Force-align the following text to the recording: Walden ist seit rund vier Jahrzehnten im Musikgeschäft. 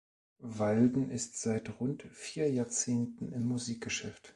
Walden 0.39 1.11
ist 1.11 1.39
seit 1.39 1.79
rund 1.79 2.01
vier 2.11 2.49
Jahrzehnten 2.49 3.31
im 3.33 3.45
Musikgeschäft. 3.45 4.29